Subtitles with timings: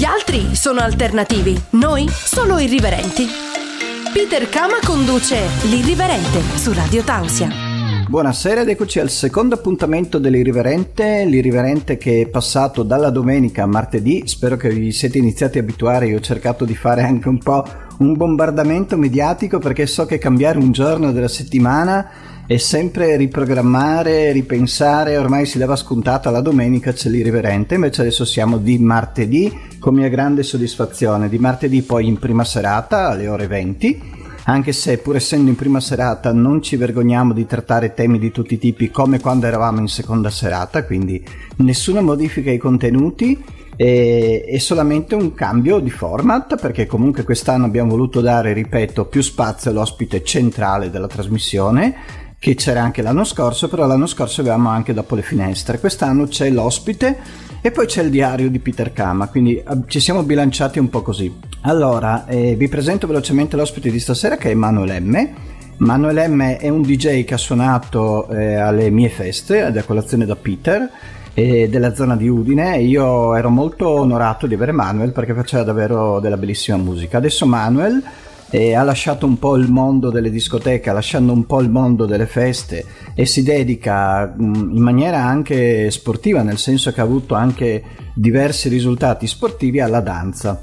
[0.00, 3.26] Gli altri sono alternativi, noi solo irriverenti.
[4.10, 7.50] Peter Kama conduce L'Irriverente su Radio Tausia.
[8.08, 14.22] Buonasera ed eccoci al secondo appuntamento dell'Irriverente, l'Irriverente che è passato dalla domenica a martedì,
[14.24, 17.62] spero che vi siete iniziati a abituare, io ho cercato di fare anche un po'
[17.98, 22.08] un bombardamento mediatico perché so che cambiare un giorno della settimana
[22.50, 28.58] è sempre riprogrammare, ripensare, ormai si leva scontata la domenica c'è l'irriverente, invece adesso siamo
[28.58, 34.18] di martedì con mia grande soddisfazione, di martedì poi in prima serata alle ore 20
[34.46, 38.54] anche se pur essendo in prima serata non ci vergogniamo di trattare temi di tutti
[38.54, 41.24] i tipi come quando eravamo in seconda serata, quindi
[41.58, 43.40] nessuna modifica ai contenuti
[43.76, 49.20] e, e solamente un cambio di format perché comunque quest'anno abbiamo voluto dare, ripeto, più
[49.20, 54.94] spazio all'ospite centrale della trasmissione che c'era anche l'anno scorso, però l'anno scorso avevamo anche
[54.94, 55.78] dopo le finestre.
[55.78, 57.18] Quest'anno c'è l'ospite
[57.60, 61.02] e poi c'è il diario di Peter Kama, quindi eh, ci siamo bilanciati un po'
[61.02, 61.30] così.
[61.60, 65.28] Allora, eh, vi presento velocemente l'ospite di stasera che è Manuel M.
[65.76, 70.34] Manuel M è un DJ che ha suonato eh, alle mie feste, ad colazione da
[70.34, 70.90] Peter,
[71.34, 72.80] eh, della zona di Udine.
[72.80, 77.18] Io ero molto onorato di avere Manuel perché faceva davvero della bellissima musica.
[77.18, 78.02] Adesso Manuel
[78.50, 82.26] e ha lasciato un po' il mondo delle discoteche, lasciando un po' il mondo delle
[82.26, 82.84] feste
[83.14, 89.26] e si dedica in maniera anche sportiva, nel senso che ha avuto anche diversi risultati
[89.26, 90.62] sportivi alla danza.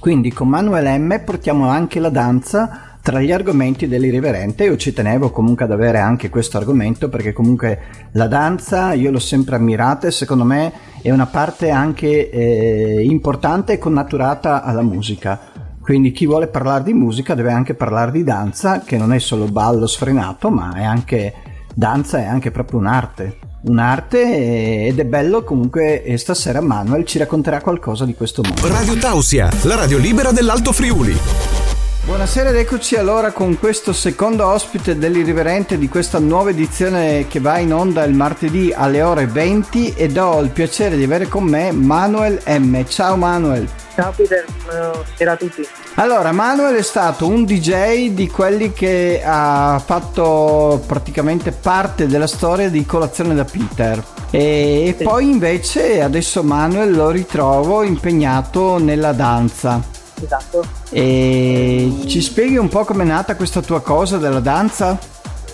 [0.00, 5.30] Quindi con Manuel M portiamo anche la danza tra gli argomenti dell'irriverente io ci tenevo
[5.30, 7.80] comunque ad avere anche questo argomento perché comunque
[8.12, 13.74] la danza io l'ho sempre ammirata e secondo me è una parte anche eh, importante
[13.74, 18.82] e connaturata alla musica quindi chi vuole parlare di musica deve anche parlare di danza,
[18.82, 21.32] che non è solo ballo sfrenato, ma è anche
[21.74, 23.38] danza, è anche proprio un'arte.
[23.62, 28.68] Un'arte ed è bello comunque e stasera Manuel ci racconterà qualcosa di questo mondo.
[28.68, 31.67] Radio Tausia, la radio libera dell'Alto Friuli.
[32.08, 37.58] Buonasera ed eccoci allora con questo secondo ospite dell'irriverente di questa nuova edizione che va
[37.58, 41.70] in onda il martedì alle ore 20 ed ho il piacere di avere con me
[41.70, 42.82] Manuel M.
[42.86, 43.68] Ciao Manuel.
[43.94, 45.68] Ciao Peter, buonasera a tutti.
[45.96, 52.70] Allora, Manuel è stato un DJ di quelli che ha fatto praticamente parte della storia
[52.70, 54.02] di Colazione da Peter.
[54.30, 55.04] E sì.
[55.04, 59.96] poi invece adesso Manuel lo ritrovo impegnato nella danza.
[60.22, 60.64] Esatto.
[60.90, 64.98] E ci spieghi un po' com'è nata questa tua cosa della danza?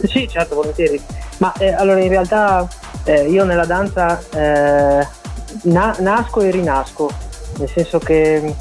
[0.02, 1.00] Sì, certo, volentieri.
[1.38, 2.66] Ma eh, allora in realtà
[3.04, 5.06] eh, io nella danza eh,
[5.62, 7.10] na- nasco e rinasco
[7.58, 8.54] nel senso che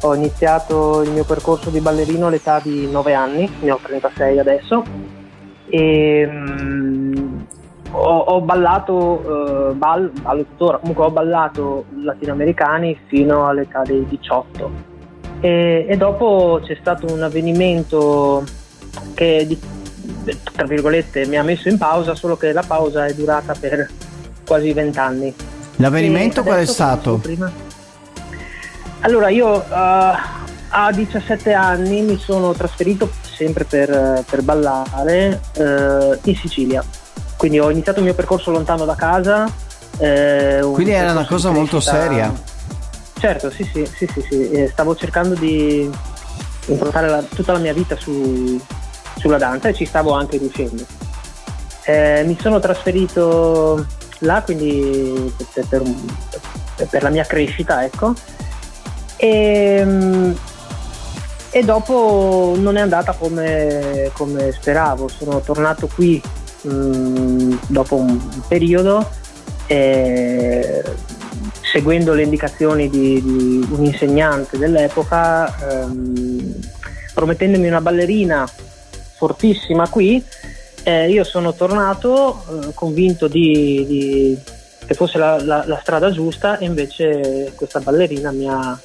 [0.00, 4.84] ho iniziato il mio percorso di ballerino all'età di 9 anni, ne ho 36 adesso,
[5.68, 7.44] e um,
[7.90, 14.87] ho, ho, ballato, ball, ballo tuttora, comunque ho ballato latinoamericani fino all'età dei 18
[15.40, 18.44] e, e dopo c'è stato un avvenimento
[19.14, 19.58] che
[20.52, 23.88] tra virgolette mi ha messo in pausa, solo che la pausa è durata per
[24.46, 25.34] quasi 20 anni.
[25.76, 27.20] L'avvenimento qual è stato?
[29.00, 29.64] Allora, io uh,
[30.70, 36.82] a 17 anni mi sono trasferito sempre per, per ballare uh, in Sicilia.
[37.36, 39.48] Quindi ho iniziato il mio percorso lontano da casa.
[39.98, 42.32] Eh, un Quindi era una cosa molto seria.
[43.18, 44.50] Certo, sì, sì, sì, sì, sì.
[44.50, 45.90] Eh, stavo cercando di
[46.66, 48.60] improntare la, tutta la mia vita su,
[49.16, 50.84] sulla danza e ci stavo anche riuscendo.
[51.84, 53.86] Eh, mi sono trasferito
[54.20, 55.82] là quindi per, per,
[56.88, 58.14] per la mia crescita, ecco
[59.18, 60.38] e, ehm,
[61.50, 66.22] e dopo non è andata come, come speravo, sono tornato qui
[66.62, 69.10] mh, mm, dopo un periodo
[69.66, 70.82] eh,
[71.78, 76.54] seguendo le indicazioni di, di, un insegnante dell'epoca, ehm,
[77.14, 78.48] promettendomi una ballerina
[79.14, 80.20] fortissima qui,
[80.82, 84.38] eh, io sono tornato eh, convinto di, di,
[84.86, 88.78] che fosse la, la, la, strada giusta e invece questa ballerina mi ha,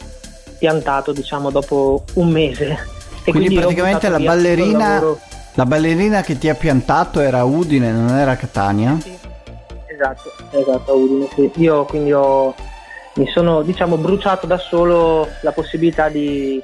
[0.59, 2.77] piantato diciamo dopo un mese.
[3.25, 5.03] E quindi, quindi praticamente la ballerina,
[5.55, 8.97] la ballerina che ti ha piantato era Udine, non era Catania?
[9.01, 9.17] Sì.
[9.87, 11.51] Esatto, esatto, Udine, sì.
[11.55, 12.53] Io quindi ho,
[13.15, 16.61] mi sono diciamo bruciato da solo la possibilità di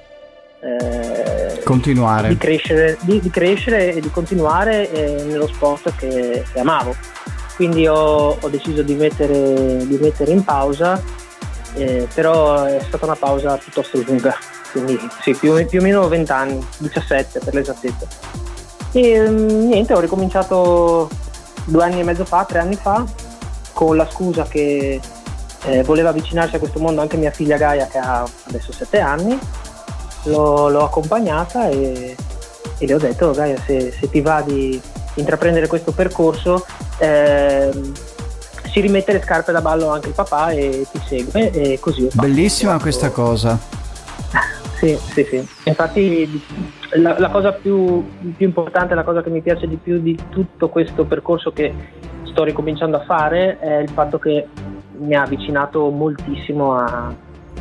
[0.61, 2.29] eh, continuare.
[2.29, 6.95] di crescere, di, di crescere, e di continuare eh, nello sport che, che amavo.
[7.55, 11.01] Quindi ho, ho deciso di mettere, di mettere, in pausa
[11.75, 14.35] eh, però è stata una pausa piuttosto lunga,
[14.71, 18.07] quindi sì, più, più o meno 20 anni, 17 per l'esattezza.
[18.91, 21.09] E mm, niente, ho ricominciato
[21.65, 23.05] due anni e mezzo fa, tre anni fa,
[23.73, 24.99] con la scusa che
[25.65, 29.37] eh, voleva avvicinarsi a questo mondo anche mia figlia Gaia che ha adesso 7 anni,
[30.23, 32.15] l'ho, l'ho accompagnata e,
[32.77, 34.79] e, le ho detto Gaia se, se, ti va di
[35.15, 36.65] intraprendere questo percorso
[36.97, 37.71] eh,
[38.71, 42.07] si rimette le scarpe da ballo anche il papà e ti segue e così.
[42.13, 43.57] Bellissima questa cosa.
[44.79, 45.45] Sì, sì, sì.
[45.65, 46.41] Infatti
[46.91, 48.01] la, la cosa più,
[48.37, 51.73] più, importante, la cosa che mi piace di più di tutto questo percorso che
[52.23, 54.47] sto ricominciando a fare è il fatto che
[54.99, 57.13] mi ha avvicinato moltissimo a,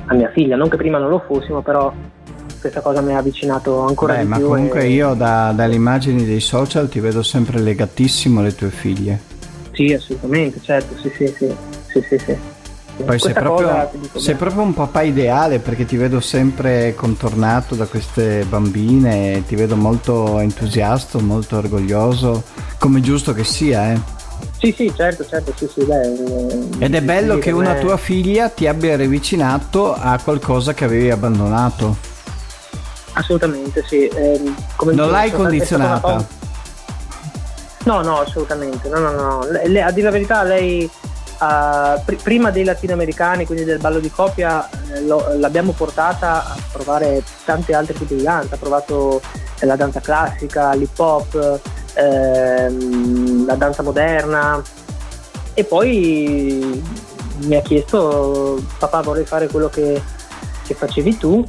[0.06, 0.56] a mia figlia.
[0.56, 1.92] Non che prima non lo fossimo, però
[2.60, 4.48] questa cosa mi ha avvicinato ancora Beh, di ma più.
[4.48, 4.88] Ma comunque e...
[4.88, 9.20] io da, dalle immagini dei social ti vedo sempre legatissimo alle tue figlie.
[9.72, 11.54] Sì, assolutamente, certo, sì, sì, sì.
[11.86, 12.36] sì, sì, sì.
[13.04, 18.44] Poi sei proprio, sei proprio, un papà ideale perché ti vedo sempre contornato da queste
[18.48, 22.42] bambine, ti vedo molto entusiasta, molto orgoglioso,
[22.76, 24.00] come giusto che sia, eh.
[24.58, 27.80] Sì, sì, certo, certo, sì, sì, beh, Ed è bello sì, che una me...
[27.80, 31.96] tua figlia ti abbia ravvicinato a qualcosa che avevi abbandonato.
[33.12, 34.08] Assolutamente, sì.
[34.08, 34.52] Eh,
[34.82, 36.26] non l'hai condizionata?
[37.84, 38.88] No, no, assolutamente.
[38.88, 39.46] No, no, no.
[39.64, 40.90] Le, a dire la verità, lei
[41.40, 46.56] Uh, pr- prima dei latinoamericani, quindi del ballo di coppia, eh, lo, l'abbiamo portata a
[46.72, 48.56] provare tanti altri tipi di danza.
[48.56, 49.22] Ha provato
[49.60, 51.60] eh, la danza classica, l'hip hop,
[51.94, 54.62] ehm, la danza moderna
[55.54, 56.82] e poi
[57.40, 60.00] mi ha chiesto papà vorrei fare quello che,
[60.66, 61.44] che facevi tu.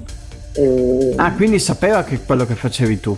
[0.53, 1.13] E...
[1.15, 3.17] Ah, quindi sapeva che quello che facevi tu?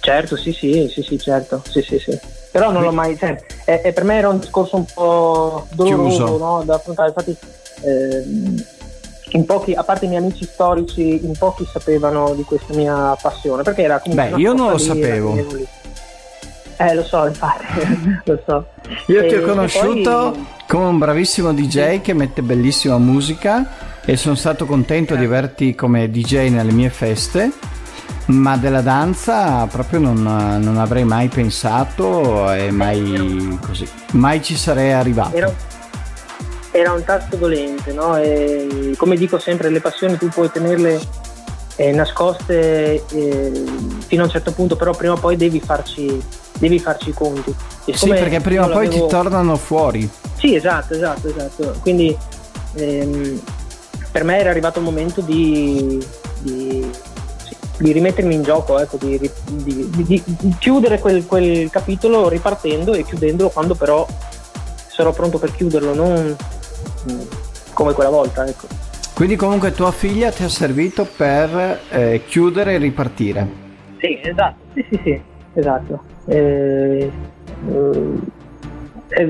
[0.00, 2.18] Certo, sì, sì, sì, sì, certo, sì, sì, sì
[2.52, 6.36] però non l'ho mai cioè, e, e per me era un discorso un po' doloroso
[6.36, 7.34] no, da affrontare infatti
[7.80, 8.24] eh,
[9.32, 13.62] in pochi, a parte i miei amici storici, in pochi sapevano di questa mia passione,
[13.62, 14.30] perché era comunque...
[14.30, 15.34] Beh, io non lo sapevo.
[16.76, 18.66] Eh, lo so, infatti, lo so.
[19.06, 20.46] Io e, ti ho conosciuto poi...
[20.66, 25.18] come un bravissimo DJ che mette bellissima musica e sono stato contento eh.
[25.18, 27.52] di averti come DJ nelle mie feste
[28.26, 34.92] ma della danza proprio non, non avrei mai pensato e mai così, mai ci sarei
[34.92, 35.36] arrivato.
[35.36, 35.52] Era,
[36.70, 38.16] era un tasto dolente, no?
[38.16, 41.00] E, come dico sempre, le passioni tu puoi tenerle
[41.76, 43.64] eh, nascoste eh,
[44.06, 46.22] fino a un certo punto, però prima o poi devi farci,
[46.58, 47.54] devi farci i conti.
[47.92, 50.08] sì, perché prima o poi ti tornano fuori.
[50.36, 51.74] Sì, esatto, esatto, esatto.
[51.80, 52.16] Quindi
[52.74, 53.40] ehm,
[54.10, 56.04] per me era arrivato il momento di,
[56.40, 56.90] di
[57.78, 63.04] di rimettermi in gioco, ecco, di, di, di, di chiudere quel, quel, capitolo ripartendo e
[63.04, 64.06] chiudendolo quando però
[64.86, 66.36] sarò pronto per chiuderlo, non
[67.10, 67.20] mm,
[67.72, 68.46] come quella volta.
[68.46, 68.66] Ecco.
[69.14, 73.46] Quindi comunque tua figlia ti ha servito per eh, chiudere e ripartire.
[73.98, 75.20] Sì, esatto, sì, sì, sì,
[75.54, 76.02] esatto.
[76.26, 77.10] Eh,
[79.08, 79.28] eh,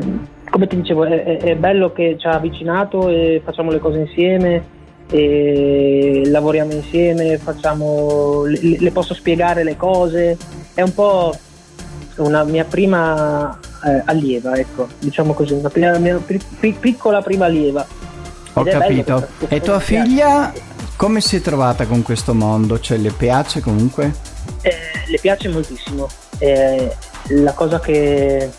[0.48, 4.80] come ti dicevo, è, è bello che ci ha avvicinato e facciamo le cose insieme
[6.30, 10.36] lavoriamo insieme, facciamo, le, le, posso spiegare le cose,
[10.74, 11.36] è un po'
[12.16, 17.86] una mia prima eh, allieva, ecco, diciamo così, una prima, mia pic, piccola prima allieva.
[18.54, 19.26] Ho capito.
[19.48, 20.52] e tua figlia
[20.96, 22.78] come si è trovata con questo mondo?
[22.78, 24.12] Cioè le piace comunque?
[24.60, 24.72] Eh,
[25.08, 26.08] le piace moltissimo.
[26.38, 26.94] Eh,
[27.28, 28.50] la cosa che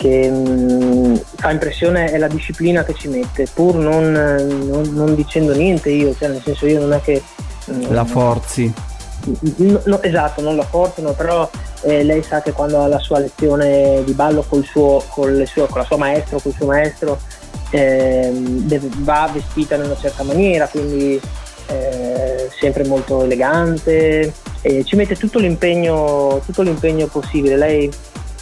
[0.00, 5.14] che mh, mm, fa impressione è la disciplina che ci mette, pur non, non, non
[5.14, 7.22] dicendo niente io, cioè nel senso io non è che...
[7.66, 8.72] Mh, mm, la forzi.
[9.56, 11.48] No, no, esatto, non la forzano, però
[11.82, 15.66] eh, lei sa che quando ha la sua lezione di ballo col suo, col suo,
[15.66, 17.20] con la sua maestro, col suo maestro,
[17.70, 21.20] eh, deve, va vestita in una certa maniera, quindi
[21.66, 24.32] eh, sempre molto elegante,
[24.84, 27.56] ci mette tutto l'impegno, tutto l'impegno possibile.
[27.56, 27.90] Lei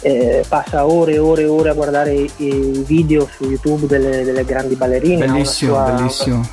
[0.01, 4.23] eh, passa ore e ore e ore a guardare i, i video su YouTube delle,
[4.23, 5.25] delle grandi ballerine.
[5.25, 6.49] Bellissimo, ha sua, bellissimo.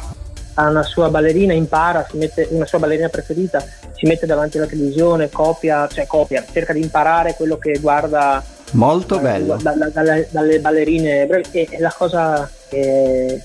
[0.55, 3.65] Ha una sua ballerina, impara, si mette, una sua ballerina preferita,
[3.95, 8.43] si mette davanti alla televisione, copia, cioè copia, cerca di imparare quello che guarda.
[8.73, 9.57] Molto bello.
[9.61, 11.27] Da, da, dalle, dalle, ballerine.
[11.27, 13.43] E, e la cosa che,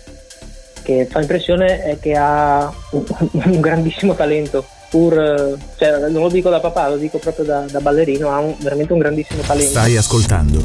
[0.84, 6.50] che, fa impressione è che ha un, un grandissimo talento pur, cioè, non lo dico
[6.50, 9.70] da papà, lo dico proprio da, da ballerino, ha un, veramente un grandissimo talento.
[9.70, 10.62] Stai ascoltando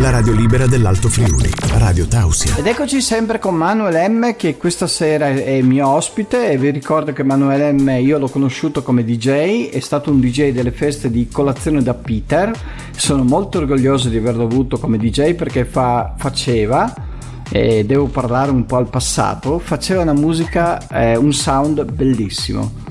[0.00, 2.56] la radio libera dell'Alto Friuli, Radio Tausia.
[2.56, 7.12] Ed eccoci sempre con Manuel M che questa sera è mio ospite e vi ricordo
[7.12, 11.28] che Manuel M io l'ho conosciuto come DJ, è stato un DJ delle feste di
[11.28, 12.50] colazione da Peter,
[12.96, 17.14] sono molto orgoglioso di averlo avuto come DJ perché fa, faceva
[17.50, 22.84] e devo parlare un po' al passato, faceva una musica, eh, un sound bellissimo.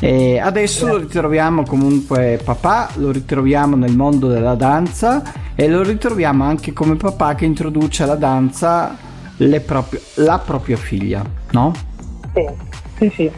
[0.00, 5.22] E adesso lo ritroviamo comunque papà, lo ritroviamo nel mondo della danza
[5.54, 8.96] e lo ritroviamo anche come papà che introduce la danza
[9.64, 11.72] proprie, la propria figlia, no?
[12.34, 12.46] Sì,
[12.98, 13.30] sì, sì.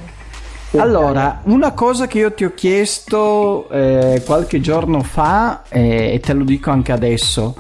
[0.79, 6.33] Allora, una cosa che io ti ho chiesto eh, qualche giorno fa eh, e te
[6.33, 7.55] lo dico anche adesso,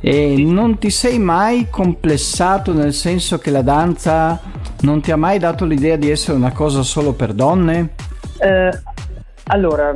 [0.00, 4.40] eh, non ti sei mai complessato nel senso che la danza
[4.80, 7.94] non ti ha mai dato l'idea di essere una cosa solo per donne?
[8.38, 8.70] Eh,
[9.44, 9.92] allora,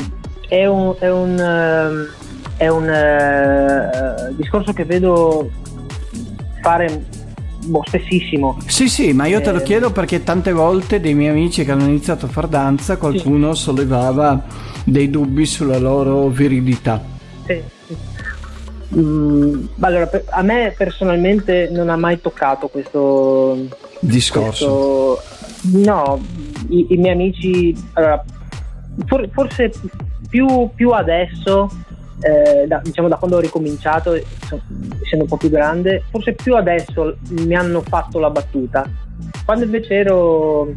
[0.48, 2.08] è un, è un, ehm,
[2.56, 5.50] è un uh, discorso che vedo
[6.60, 7.04] fare
[7.64, 8.58] boh, spessissimo.
[8.66, 11.70] Sì, sì, ma io te lo eh, chiedo perché tante volte dei miei amici che
[11.70, 13.62] hanno iniziato a far danza qualcuno sì.
[13.62, 14.42] sollevava
[14.84, 17.00] dei dubbi sulla loro virilità.
[17.46, 17.71] Sì, sì.
[18.94, 23.56] Mm, allora, a me personalmente non ha mai toccato questo
[24.00, 25.18] discorso.
[25.62, 26.20] Questo, no,
[26.68, 28.22] i, i, miei amici, allora,
[29.06, 29.72] for, forse
[30.28, 31.70] più, più adesso
[32.20, 37.16] eh, da, diciamo da quando ho ricominciato, essendo un po' più grande, forse più adesso
[37.30, 38.88] mi hanno fatto la battuta.
[39.44, 40.74] Quando invece ero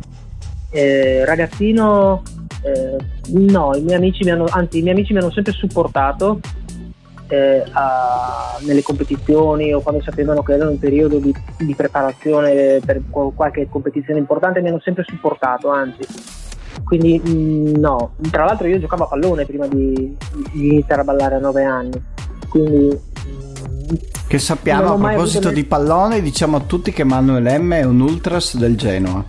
[0.72, 2.24] eh, ragazzino,
[2.62, 6.40] eh, no, i miei amici mi hanno, anzi, i miei amici mi hanno sempre supportato
[7.28, 13.02] eh, a, nelle competizioni o quando sapevano che era un periodo di, di preparazione per
[13.10, 16.06] qualche competizione importante, mi hanno sempre supportato, anzi.
[16.84, 20.16] Quindi mm, no, tra l'altro io giocavo a pallone prima di,
[20.52, 22.04] di iniziare a ballare a 9 anni,
[22.50, 23.14] quindi...
[24.28, 28.58] Che sappiamo a proposito di pallone, diciamo a tutti che Manuel M è un ultras
[28.58, 29.24] del Genoa.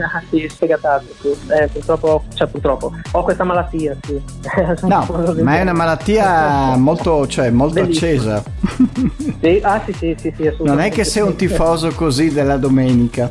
[0.00, 1.28] Ah, sì, sfegatato, sì.
[1.48, 4.20] Eh, purtroppo, cioè purtroppo, ho questa malattia, sì.
[4.86, 5.06] no,
[5.42, 8.42] ma è una malattia molto, cioè, molto accesa.
[9.40, 13.30] sì, ah sì, sì, sì, sì Non è che sei un tifoso così della domenica.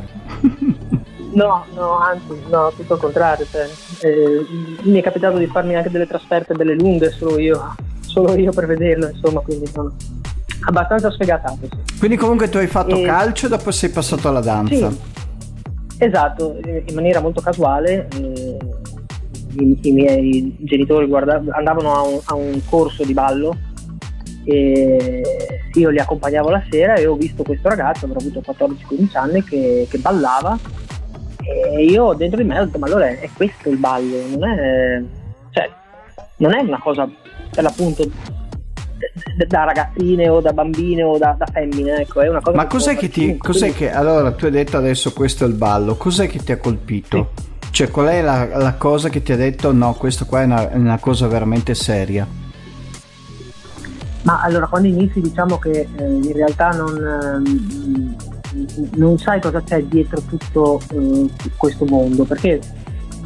[1.32, 3.46] No, no, anzi, no, tutto il contrario.
[3.50, 3.68] Cioè,
[4.00, 4.46] eh,
[4.82, 8.66] mi è capitato di farmi anche delle trasferte belle lunghe, solo io, solo io per
[8.66, 9.92] vederlo, insomma, quindi sono
[10.64, 11.58] abbastanza sfegatato.
[11.62, 11.98] Sì.
[11.98, 13.02] Quindi comunque tu hai fatto e...
[13.02, 14.90] calcio e dopo sei passato alla danza.
[14.90, 14.98] Sì,
[16.06, 18.08] esatto, in maniera molto casuale.
[18.16, 18.58] Eh,
[19.58, 23.54] i, i, miei genitori guarda- andavano a un, a un corso di ballo
[24.44, 25.22] e
[25.74, 29.86] io li accompagnavo la sera e ho visto questo ragazzo, avrò avuto 14-15 anni, che,
[29.90, 30.58] che ballava
[31.44, 35.02] e io dentro di me ho detto, ma allora è questo il ballo, non è,
[35.50, 35.70] cioè,
[36.36, 37.08] non è una cosa
[37.50, 38.08] per l'appunto
[39.46, 42.96] da ragazzine o da bambine o da, da femmine, ecco, è una cosa Ma cos'è
[42.96, 46.38] che ti, cos'è che, allora tu hai detto adesso questo è il ballo, cos'è che
[46.38, 47.30] ti ha colpito?
[47.34, 47.50] Sì.
[47.70, 50.70] Cioè qual è la, la, cosa che ti ha detto no, questo qua è una,
[50.70, 52.26] è una cosa veramente seria?
[54.22, 56.96] Ma allora quando inizi diciamo che eh, in realtà non...
[56.96, 58.40] Eh,
[58.96, 62.60] non sai cosa c'è dietro tutto eh, questo mondo perché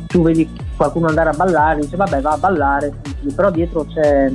[0.06, 2.92] tu vedi qualcuno andare a ballare dice vabbè va a ballare
[3.34, 4.30] però dietro c'è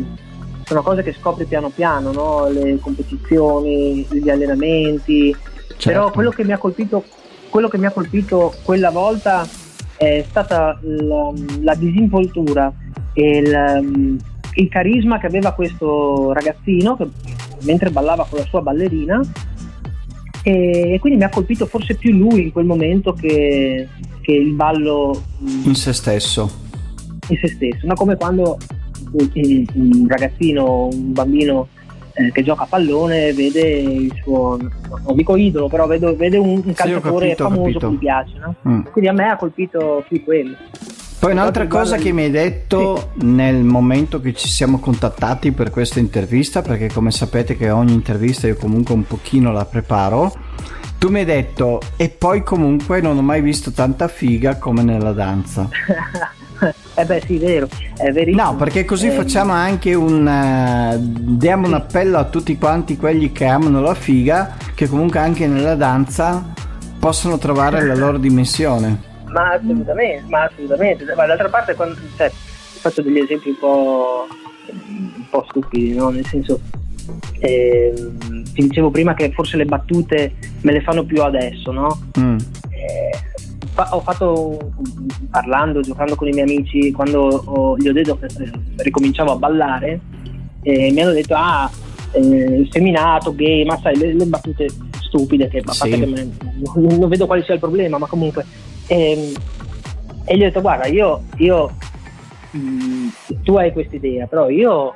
[0.71, 2.47] sono cose che scopri piano piano no?
[2.47, 5.35] le competizioni gli allenamenti
[5.67, 5.83] certo.
[5.83, 7.03] però quello che mi ha colpito
[7.49, 9.45] quello che mi ha colpito quella volta
[9.97, 12.71] è stata la, la disinvoltura
[13.11, 14.17] e il,
[14.53, 17.09] il carisma che aveva questo ragazzino che
[17.63, 19.19] mentre ballava con la sua ballerina
[20.43, 23.89] e quindi mi ha colpito forse più lui in quel momento che,
[24.21, 26.49] che il ballo mm, in se stesso.
[27.27, 27.93] In se stesso, no?
[27.93, 28.57] come quando
[29.11, 31.67] un, un ragazzino, un bambino
[32.13, 36.61] eh, che gioca a pallone vede il suo, non dico idolo, però vede, vede un,
[36.63, 38.37] un calciatore sì, capito, famoso che gli piace.
[38.37, 38.55] No?
[38.67, 38.81] Mm.
[38.91, 40.55] Quindi a me ha colpito più quello.
[41.19, 43.25] Poi un'altra cosa che mi hai detto sì.
[43.27, 48.47] nel momento che ci siamo contattati per questa intervista, perché come sapete che ogni intervista
[48.47, 50.33] io comunque un pochino la preparo,
[50.97, 55.13] tu mi hai detto e poi comunque non ho mai visto tanta figa come nella
[55.13, 55.69] danza.
[56.95, 58.43] eh beh sì, vero, è verissimo.
[58.43, 60.25] No, perché così eh, facciamo anche un...
[60.25, 60.97] Uh,
[61.35, 61.71] diamo sì.
[61.71, 66.53] un appello a tutti quanti quelli che amano la figa, che comunque anche nella danza
[66.99, 69.09] possono trovare la loro dimensione.
[69.25, 71.05] Ma assolutamente, ma assolutamente.
[71.15, 74.27] Ma d'altra parte quando, cioè, faccio degli esempi un po',
[74.69, 76.09] un po stupidi, no?
[76.09, 76.59] Nel senso,
[77.39, 77.93] eh,
[78.53, 81.99] ti dicevo prima che forse le battute me le fanno più adesso, no?
[82.19, 82.37] Mm.
[82.69, 83.30] Eh,
[83.75, 84.57] ho fatto,
[85.29, 89.37] parlando, giocando con i miei amici, quando ho, gli ho detto che eh, ricominciavo a
[89.37, 89.99] ballare,
[90.61, 91.69] eh, mi hanno detto, ah,
[92.11, 94.67] eh, seminato, gay, ma sai, le, le battute
[94.99, 95.89] stupide che, sì.
[95.89, 96.31] che me,
[96.75, 98.45] non, non vedo quale sia il problema, ma comunque
[98.91, 99.33] e, ehm,
[100.25, 101.71] e gli ho detto guarda io, io
[102.51, 103.07] mh,
[103.43, 104.95] tu hai questa idea però io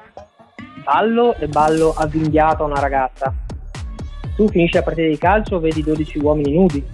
[0.84, 3.34] ballo e ballo avvinghiato a una ragazza
[4.36, 6.86] tu finisci la partita di calcio vedi 12 uomini nudi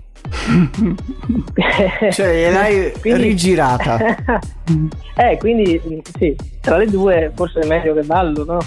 [2.12, 3.98] cioè l'hai quindi, rigirata
[5.16, 5.82] eh quindi
[6.18, 8.60] sì tra le due forse è meglio che ballo no?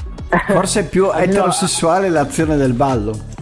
[0.49, 3.33] forse è più eterosessuale l'azione del ballo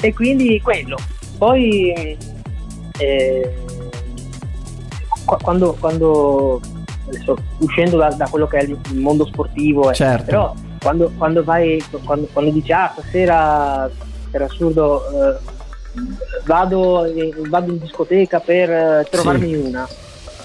[0.00, 0.96] e quindi quello.
[1.36, 2.16] Poi
[2.98, 3.54] eh,
[5.24, 6.60] quando, quando
[7.08, 10.24] adesso, uscendo da, da, quello che è il mondo sportivo, eh, certo.
[10.24, 13.90] però quando, quando vai, quando, quando, dici ah stasera
[14.30, 15.38] per assurdo eh,
[16.44, 17.06] vado,
[17.48, 19.54] vado, in discoteca per eh, trovarmi sì.
[19.54, 19.88] una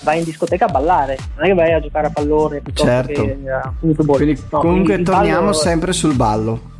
[0.03, 3.23] vai in discoteca a ballare, non è che vai a giocare a pallone piuttosto certo.
[3.23, 4.15] che a football.
[4.17, 5.53] Quindi, no, comunque torniamo ballo...
[5.53, 6.71] sempre sul ballo.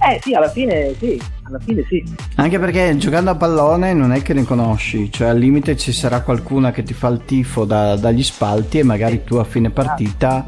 [0.00, 2.04] Eh sì, alla fine sì, alla fine sì.
[2.36, 6.20] Anche perché giocando a pallone non è che ne conosci, cioè al limite ci sarà
[6.20, 10.46] qualcuna che ti fa il tifo da, dagli spalti e magari tu a fine partita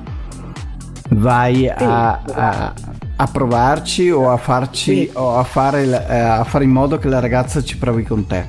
[1.10, 2.74] vai a, a,
[3.20, 5.10] a provarci o a farci sì.
[5.14, 8.46] o a fare, eh, a fare in modo che la ragazza ci provi con te.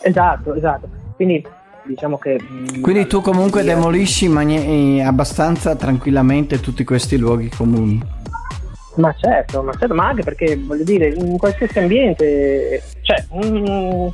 [0.00, 0.88] Esatto, esatto.
[1.14, 1.46] Quindi
[1.84, 2.40] diciamo che...
[2.42, 3.66] Mm, Quindi tu comunque io...
[3.66, 8.02] demolisci mani- abbastanza tranquillamente tutti questi luoghi comuni.
[8.96, 14.08] Ma certo, ma certo, ma anche perché voglio dire, in qualsiasi ambiente, cioè, mm,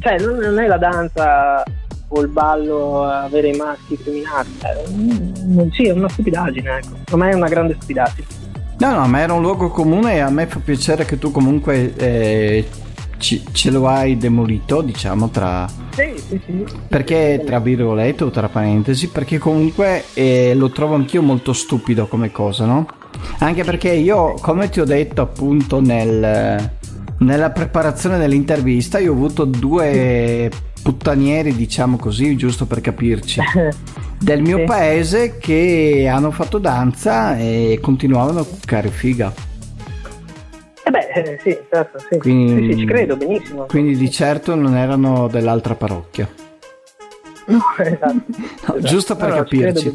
[0.00, 1.62] cioè non è la danza
[2.20, 4.48] il ballo avere i maschi criminali,
[4.90, 8.42] mm, sì, è una stupidaggine, ecco, ormai è una grande stupidaggine.
[8.78, 11.94] No, no, ma era un luogo comune e a me fa piacere che tu comunque
[11.94, 12.66] eh,
[13.18, 15.66] ci, ce lo hai demolito, diciamo, tra...
[15.90, 16.64] Sì, sì, sì.
[16.88, 22.32] Perché, tra virgolette o tra parentesi, perché comunque eh, lo trovo anch'io molto stupido come
[22.32, 22.86] cosa, no?
[23.38, 26.70] Anche perché io, come ti ho detto appunto nel,
[27.18, 30.50] nella preparazione dell'intervista, io ho avuto due
[30.84, 33.40] puttanieri, diciamo così, giusto per capirci,
[34.20, 34.64] del mio sì.
[34.64, 39.32] paese che hanno fatto danza e continuavano a cuccare figa.
[40.84, 42.18] Eh beh, eh, sì, certo, sì.
[42.18, 43.64] Quindi, sì, sì, ci credo benissimo.
[43.64, 46.28] Quindi di certo non erano dell'altra parrocchia.
[47.46, 48.12] No, esatto.
[48.12, 48.80] No, esatto.
[48.80, 49.90] Giusto per no, capirci.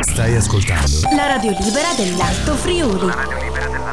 [0.00, 3.06] Stai ascoltando la radio libera dell'Alto Friuli.
[3.06, 3.87] La radio libera dell'Alto Friuli.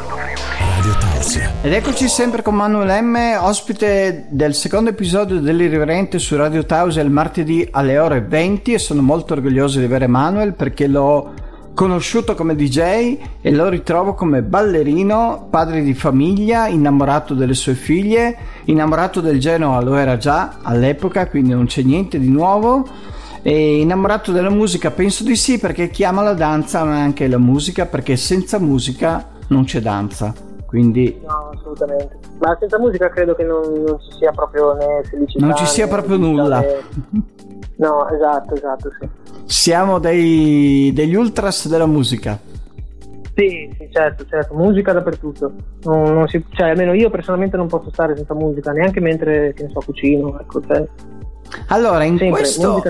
[1.66, 7.10] Ed eccoci sempre con Manuel M, ospite del secondo episodio dell'Irriverente su Radio Tausia il
[7.10, 11.34] martedì alle ore 20 e sono molto orgoglioso di avere Manuel perché l'ho
[11.74, 18.38] conosciuto come DJ e lo ritrovo come ballerino, padre di famiglia, innamorato delle sue figlie,
[18.66, 22.88] innamorato del Genoa lo era già all'epoca, quindi non c'è niente di nuovo.
[23.42, 27.88] E innamorato della musica penso di sì perché chiama la danza ma anche la musica
[27.88, 30.45] perché senza musica non c'è danza.
[30.76, 31.22] Quindi...
[31.26, 32.20] No, assolutamente.
[32.40, 35.46] Ma senza musica credo che non, non ci sia proprio né felicità.
[35.46, 36.60] Non ci sia proprio nulla.
[36.60, 36.82] Né...
[37.78, 39.08] No, esatto, esatto, sì.
[39.46, 42.38] Siamo dei, degli ultras della musica.
[43.36, 45.54] Sì, sì, certo, certo, musica dappertutto.
[45.84, 49.64] Non, non si, cioè, almeno io personalmente non posso stare senza musica, neanche mentre, che
[49.64, 50.86] ne so, cucino, ecco, cioè.
[51.68, 52.84] Allora, in, sempre, questo,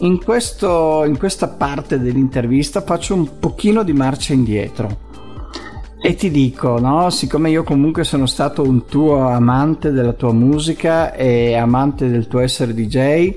[0.00, 5.08] in, questo, in questa parte dell'intervista faccio un pochino di marcia indietro.
[6.02, 11.12] E ti dico, no, siccome io comunque sono stato un tuo amante della tua musica
[11.12, 13.34] e amante del tuo essere DJ,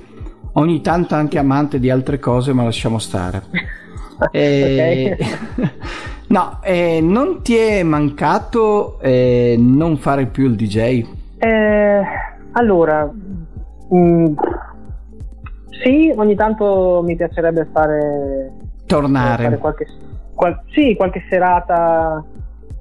[0.54, 3.44] ogni tanto anche amante di altre cose, ma lasciamo stare.
[4.32, 5.18] e...
[6.28, 11.06] no, eh, non ti è mancato eh, non fare più il DJ?
[11.40, 12.02] Eh,
[12.54, 13.12] allora,
[13.90, 14.34] mh, mm,
[15.84, 18.52] sì, ogni tanto mi piacerebbe fare...
[18.86, 19.44] Tornare.
[19.44, 19.88] Fare qualche,
[20.34, 22.24] qual, sì, qualche serata,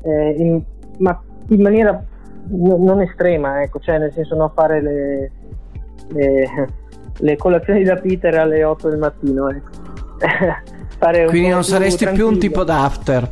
[0.03, 0.63] eh, in,
[0.99, 2.05] ma in maniera
[2.49, 5.31] non estrema, ecco, cioè nel senso non fare le,
[6.09, 6.47] le
[7.19, 9.49] le colazioni da Peter alle 8 del mattino.
[9.49, 9.71] Ecco.
[11.29, 12.29] Quindi non saresti tranquillo.
[12.29, 13.29] più un tipo d'after?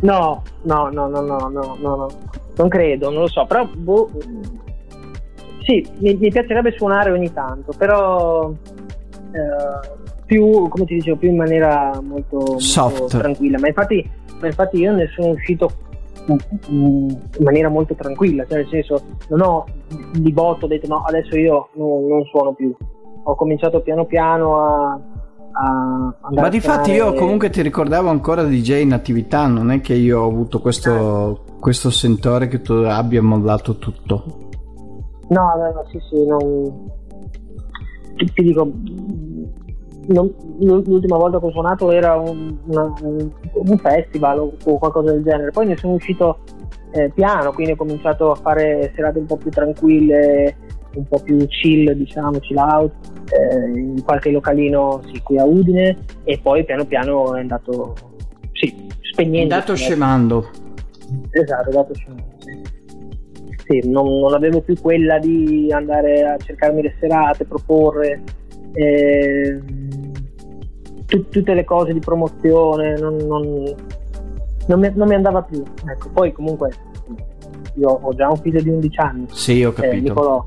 [0.00, 2.08] No, no, no, no, no, no, no, no.
[2.56, 4.10] non credo, non lo so, però boh,
[5.60, 9.88] sì, mi, mi, piacerebbe suonare ogni tanto, però eh,
[10.26, 13.60] più, come ti dicevo, più in maniera molto, molto tranquilla.
[13.60, 14.10] Ma infatti,
[14.42, 15.70] ma infatti io ne sono uscito
[16.68, 19.66] in maniera molto tranquilla, cioè nel senso non ho
[20.12, 22.74] di botto detto no adesso io non, non suono più,
[23.24, 25.00] ho cominciato piano piano a,
[25.52, 29.94] a Ma di fatti io comunque ti ricordavo ancora DJ in attività, non è che
[29.94, 34.50] io ho avuto questo, questo sentore che tu abbia mollato tutto.
[35.28, 36.90] No, no, no, sì, sì, non...
[38.16, 38.70] ti, ti dico,
[40.08, 45.50] non, l'ultima volta che ho suonato era un, una, un, festival o, qualcosa del genere,
[45.50, 46.40] poi ne sono uscito
[46.92, 50.56] eh, piano, quindi ho cominciato a fare serate un po' più tranquille,
[50.94, 52.92] un po' più chill, diciamo, chill out,
[53.30, 57.94] eh, in qualche localino sì, qui a Udine e poi piano piano è andato,
[58.52, 59.54] sì, spegnendo.
[59.54, 60.50] È andato scemando.
[61.30, 62.82] Esatto, è andato scemando, sì
[63.84, 68.22] non, non avevo più quella di andare a cercarmi le serate, proporre
[68.72, 69.60] eh,
[71.06, 73.74] t- tutte le cose di promozione non, non,
[74.66, 76.70] non, mi, non mi, andava più ecco, poi comunque
[77.74, 79.26] io ho già un figlio di 11 anni.
[79.30, 79.94] Sì, ho capito.
[79.94, 80.44] Eh, Nicolò.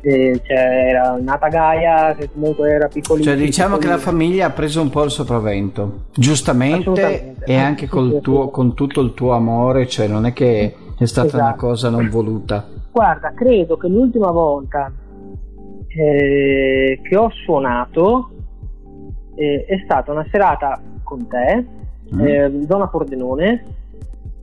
[0.00, 3.24] Eh, cioè, era nata Gaia, che comunque era piccolina.
[3.24, 8.20] Cioè, diciamo che la famiglia ha preso un po' il sopravvento, giustamente, e anche col
[8.20, 11.42] tuo, con tutto il tuo amore, cioè non è che è stata esatto.
[11.42, 12.68] una cosa non voluta.
[12.92, 14.92] Guarda, credo che l'ultima volta
[15.96, 18.30] eh, che ho suonato
[19.34, 21.64] eh, è stata una serata con te,
[22.14, 22.26] mm.
[22.26, 23.64] eh, zona Pordenone,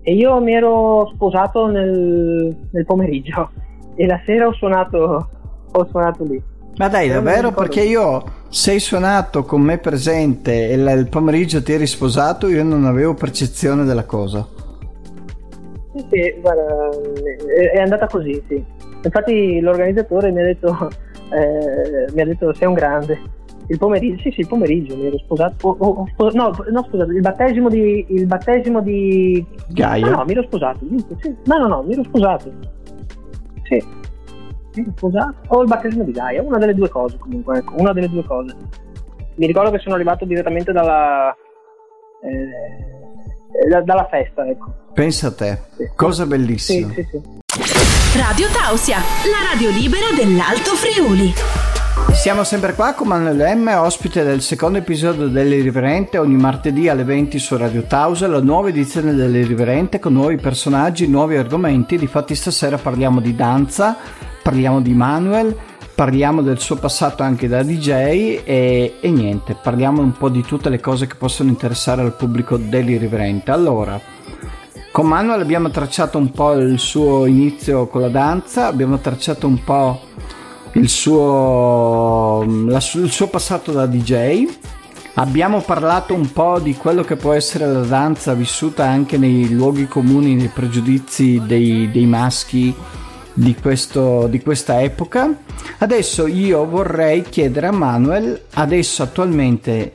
[0.01, 3.51] e io mi ero sposato nel, nel pomeriggio
[3.95, 5.29] e la sera ho suonato,
[5.71, 6.41] ho suonato lì.
[6.75, 7.51] Ma dai, davvero?
[7.51, 12.85] Perché io sei suonato con me presente e il pomeriggio ti eri sposato, io non
[12.85, 14.47] avevo percezione della cosa.
[15.93, 16.89] Sì, sì, guarda,
[17.71, 18.65] è andata così, sì.
[19.03, 20.89] Infatti l'organizzatore mi ha detto,
[21.33, 23.41] eh, mi ha detto sei un grande.
[23.67, 25.69] Il pomeriggio, sì, sì, il pomeriggio mi ero sposato.
[25.69, 28.05] Oh, oh, oh, no, no, scusate, il battesimo di.
[28.09, 29.45] Il battesimo di.
[29.69, 30.09] Gaia?
[30.09, 31.17] No, no, mi ero sposato, giusto?
[31.21, 31.33] Sì.
[31.45, 32.51] No, no, no, mi ero sposato.
[33.63, 33.83] Sì.
[34.75, 35.35] Mi ero sposato.
[35.47, 38.55] O il battesimo di Gaia, una delle due cose comunque, ecco, una delle due cose.
[39.35, 41.33] Mi ricordo che sono arrivato direttamente dalla.
[42.21, 44.73] Eh, da, dalla festa, ecco.
[44.93, 45.89] Pensa a te, sì.
[45.95, 46.89] cosa bellissima.
[46.89, 47.82] Sì, sì, sì.
[48.15, 51.33] Radio Tausia, la radio libera dell'Alto Friuli.
[52.13, 57.39] Siamo sempre qua con Manuel M, ospite del secondo episodio dell'Irriverente, ogni martedì alle 20
[57.39, 61.97] su Radio Tausia, la nuova edizione dell'Irriverente con nuovi personaggi, nuovi argomenti.
[61.97, 63.97] Difatti stasera parliamo di danza,
[64.43, 65.57] parliamo di Manuel,
[65.95, 70.69] parliamo del suo passato anche da DJ e, e niente, parliamo un po' di tutte
[70.69, 73.49] le cose che possono interessare al pubblico dell'Irriverente.
[73.49, 73.99] Allora,
[74.93, 79.63] con Manuel abbiamo tracciato un po' il suo inizio con la danza, abbiamo tracciato un
[79.63, 79.99] po'
[80.73, 84.45] il suo, la, il suo passato da DJ.
[85.15, 89.87] Abbiamo parlato un po' di quello che può essere la danza vissuta anche nei luoghi
[89.87, 92.71] comuni, nei pregiudizi dei, dei maschi
[93.33, 95.27] di, questo, di questa epoca.
[95.79, 99.91] Adesso io vorrei chiedere a Manuel, adesso attualmente,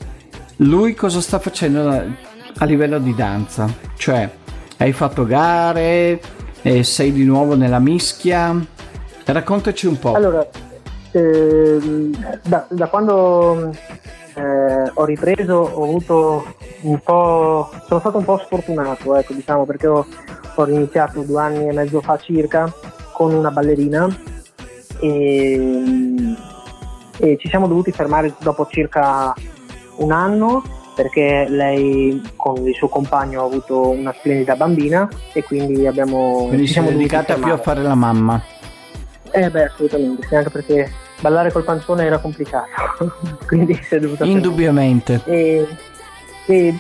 [0.57, 3.73] lui cosa sta facendo a livello di danza?
[3.97, 4.47] Cioè,
[4.79, 6.21] hai fatto gare,
[6.83, 8.57] sei di nuovo nella mischia?
[9.25, 10.15] Raccontaci un po'.
[10.15, 10.49] Allora,
[11.13, 12.11] eh,
[12.45, 13.71] da, da, quando
[14.35, 19.87] eh, ho ripreso ho avuto un po' sono stato un po' sfortunato ecco diciamo perché
[19.87, 20.07] ho,
[20.55, 22.73] ho iniziato due anni e mezzo fa circa
[23.13, 24.07] con una ballerina
[25.01, 26.35] e,
[27.19, 29.35] e ci siamo dovuti fermare dopo circa
[29.97, 30.63] un anno
[30.99, 36.67] perché lei con il suo compagno ha avuto una splendida bambina e quindi abbiamo quindi
[36.67, 38.43] ci siamo dedicata più a fare la mamma.
[39.31, 43.13] Eh beh, assolutamente, sì, anche perché ballare col pancione era complicato,
[43.47, 44.25] quindi si è dovuto...
[44.25, 45.21] Indubbiamente.
[45.27, 45.69] E,
[46.47, 46.75] e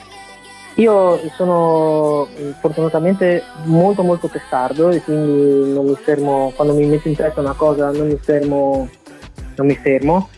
[0.75, 2.27] io sono
[2.59, 7.55] fortunatamente molto molto testardo e quindi non mi fermo, quando mi metto in testa una
[7.55, 8.89] cosa non mi fermo,
[9.55, 10.29] non mi fermo.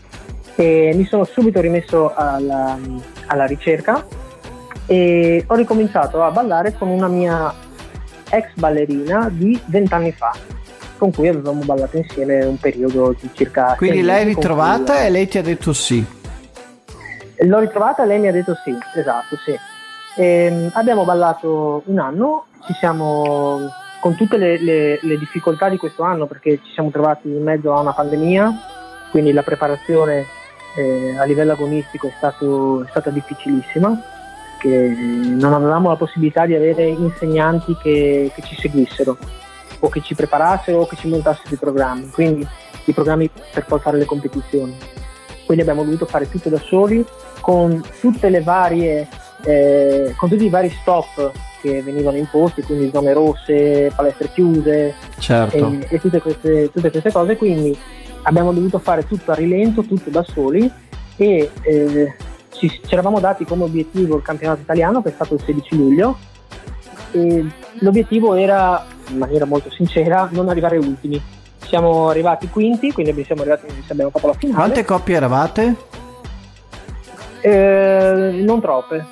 [0.53, 2.77] E mi sono subito rimesso alla,
[3.31, 4.05] alla ricerca
[4.85, 7.53] e ho ricominciato a ballare con una mia
[8.29, 10.35] ex ballerina di vent'anni fa
[10.97, 13.73] con cui avevamo ballato insieme un periodo di circa...
[13.75, 15.05] Quindi l'hai ritrovata cui...
[15.05, 16.05] e lei ti ha detto sì?
[17.39, 19.57] L'ho ritrovata e lei mi ha detto sì, esatto, sì.
[20.15, 23.67] E, ehm, abbiamo ballato un anno, ci siamo
[23.99, 27.73] con tutte le, le, le, difficoltà di questo anno perché ci siamo trovati in mezzo
[27.73, 28.51] a una pandemia,
[29.09, 30.25] quindi la preparazione
[30.75, 33.99] eh, a livello agonistico è, stato, è stata difficilissima,
[34.59, 39.17] che non avevamo la possibilità di avere insegnanti che, che ci seguissero
[39.79, 42.47] o che ci preparassero o che ci montassero i programmi, quindi
[42.85, 44.77] i programmi per poi fare le competizioni.
[45.45, 47.03] Quindi abbiamo dovuto fare tutto da soli
[47.41, 49.07] con tutte le varie
[49.43, 51.31] eh, con tutti i vari stop
[51.61, 55.55] che venivano imposti, quindi zone rosse, palestre chiuse certo.
[55.55, 57.77] e, e tutte, queste, tutte, queste, cose, quindi
[58.23, 60.71] abbiamo dovuto fare tutto a rilento, tutto da soli
[61.15, 62.15] e eh,
[62.53, 66.17] ci, ci eravamo dati come obiettivo il campionato italiano che è stato il 16 luglio
[67.11, 67.45] e
[67.79, 71.21] l'obiettivo era in maniera molto sincera, non arrivare ultimi.
[71.59, 74.57] Siamo arrivati quinti, quindi siamo arrivati, abbiamo fatto la finale.
[74.57, 75.75] Quante coppie eravate?
[77.41, 79.05] Eh, non troppe,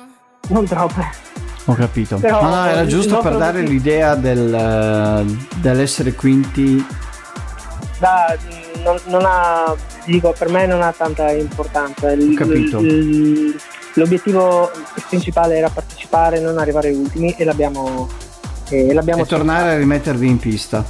[0.48, 1.28] non troppe.
[1.66, 2.16] Ho capito.
[2.16, 5.24] Però, no, no, era giusto per dare l'idea del,
[5.56, 6.84] dell'essere quinti.
[8.00, 8.36] Da,
[8.82, 12.10] non, non, ha, dico, per me non ha tanta importanza.
[12.10, 12.80] Il, capito.
[12.80, 13.54] Il,
[13.94, 14.70] l'obiettivo
[15.08, 18.08] principale era partecipare, non arrivare ultimi e l'abbiamo,
[18.68, 20.84] e, l'abbiamo e tornare a rimettervi in pista.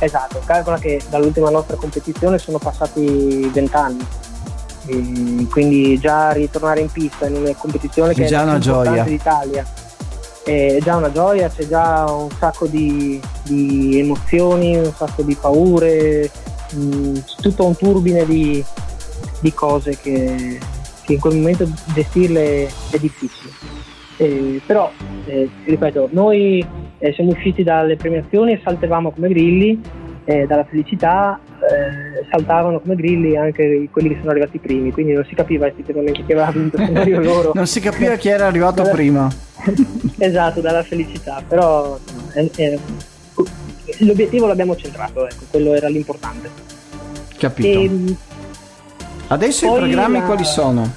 [0.00, 4.06] Esatto, calcola che dall'ultima nostra competizione sono passati vent'anni.
[5.50, 9.66] quindi già ritornare in pista in una competizione che è già una gioia d'Italia
[10.48, 16.30] è già una gioia, c'è già un sacco di, di emozioni, un sacco di paure,
[16.72, 18.64] mh, mm, tutto un turbine di,
[19.40, 20.58] di cose che,
[21.04, 23.52] che, in quel momento gestirle è difficile.
[24.16, 24.90] Eh, però,
[25.26, 29.78] eh, ripeto, noi eh, siamo usciti dalle premiazioni e saltavamo come grilli,
[30.24, 35.24] eh, dalla felicità eh, saltavano come grilli anche quelli che sono arrivati primi, quindi non
[35.24, 37.52] si capiva effettivamente chi aveva vinto, se Mario loro.
[37.54, 38.94] non si capiva chi era arrivato dalla...
[38.94, 39.28] prima.
[40.18, 41.98] esatto, dalla felicità, però
[42.32, 42.78] è, è...
[43.98, 46.50] l'obiettivo l'abbiamo centrato, ecco, quello era l'importante.
[47.36, 47.66] Capito.
[47.66, 48.16] E, ehm,
[49.28, 50.24] Adesso i programmi la...
[50.24, 50.90] quali sono?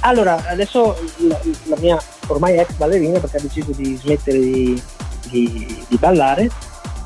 [0.00, 4.82] Allora, adesso la, la, mia ormai ex ballerina, perché ha deciso di smettere di,
[5.30, 6.50] di, di ballare,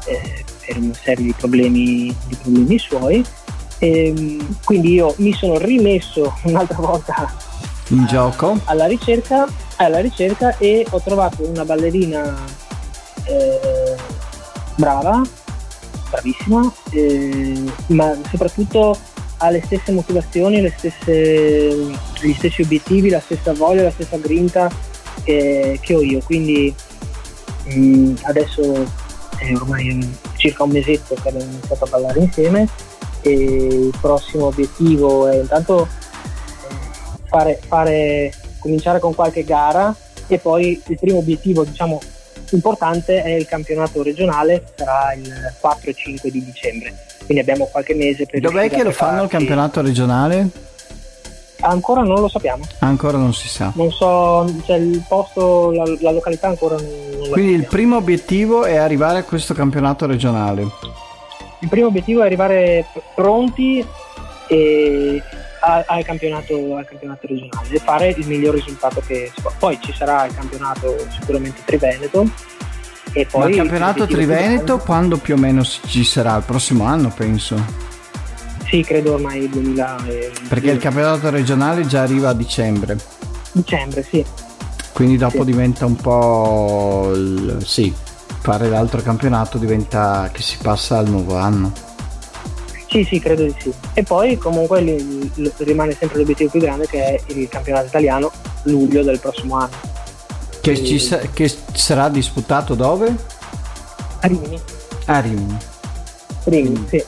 [0.07, 3.25] eh, per una serie di problemi, di problemi suoi.
[3.79, 7.35] E, ehm, quindi io mi sono rimesso un'altra volta
[7.89, 12.37] in gioco alla ricerca, alla ricerca e ho trovato una ballerina
[13.25, 13.97] eh,
[14.75, 15.23] brava,
[16.11, 18.99] bravissima, eh, ma soprattutto
[19.39, 24.69] ha le stesse motivazioni, le stesse, gli stessi obiettivi, la stessa voglia, la stessa grinta
[25.23, 26.21] che, che ho io.
[26.25, 26.75] Quindi
[27.65, 28.85] mh, mm, adesso
[29.39, 32.67] è ormai circa un mesetto che abbiamo iniziato a ballare insieme
[33.21, 36.75] e il prossimo obiettivo è intanto eh,
[37.27, 39.95] fare, fare, cominciare con qualche gara
[40.27, 42.01] e poi il primo obiettivo diciamo
[42.51, 47.95] importante è il campionato regionale sarà il 4 e 5 di dicembre quindi abbiamo qualche
[47.95, 50.49] mese per dov'è che lo fanno il campionato regionale?
[51.61, 52.65] Ancora non lo sappiamo.
[52.81, 53.73] Ancora non si sa.
[53.75, 56.87] Non so, cioè il posto, la, la località ancora non,
[57.19, 60.67] non Quindi il primo obiettivo è arrivare a questo campionato regionale.
[61.61, 63.85] Il primo obiettivo è arrivare pronti
[64.47, 65.23] e
[65.61, 69.53] al, campionato, al campionato regionale e fare il miglior risultato che si può.
[69.59, 72.27] Poi ci sarà il campionato sicuramente Triveneto.
[73.13, 76.37] E poi Ma il campionato Triveneto quando più o meno ci sarà?
[76.37, 77.88] Il prossimo anno penso.
[78.69, 79.97] Sì, credo ormai il 2000.
[80.49, 82.99] Perché il campionato regionale già arriva a dicembre.
[83.53, 84.25] Dicembre, sì.
[84.93, 85.45] Quindi dopo sì.
[85.45, 87.11] diventa un po'.
[87.15, 87.63] Il...
[87.65, 87.93] Sì,
[88.41, 91.73] fare l'altro campionato diventa che si passa al nuovo anno.
[92.91, 93.73] Sì, sì, credo di sì.
[93.95, 98.31] E poi comunque li, li, rimane sempre l'obiettivo più grande che è il campionato italiano
[98.65, 99.77] luglio del prossimo anno.
[100.61, 100.99] Che, Quindi...
[100.99, 103.15] sa- che sarà disputato dove?
[104.21, 104.61] A Rimini.
[105.07, 105.57] A Rimini.
[106.45, 107.05] Rimini, sì.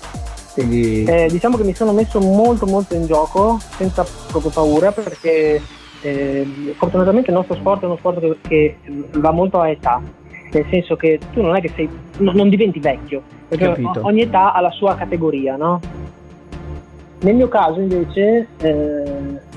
[0.60, 1.04] Quindi...
[1.04, 5.60] Eh, diciamo che mi sono messo molto molto in gioco senza proprio paura perché
[6.02, 8.76] eh, fortunatamente il nostro sport è uno sport che, che,
[9.12, 10.02] va molto a età,
[10.52, 14.00] nel senso che tu non è che sei, no, non diventi vecchio, perché Capito.
[14.02, 15.80] ogni età ha la sua categoria, no?
[17.22, 19.02] Nel mio caso invece eh,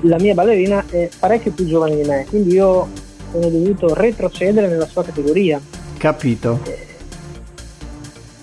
[0.00, 2.88] la mia ballerina è parecchio più giovane di me, quindi io
[3.30, 5.60] sono dovuto retrocedere nella sua categoria.
[5.96, 6.60] Capito.
[6.64, 6.93] Eh,